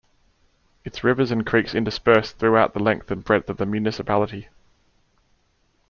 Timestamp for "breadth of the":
3.23-3.67